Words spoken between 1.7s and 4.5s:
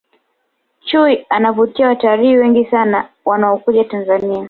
watalii wengi sana wanaokuja tanzania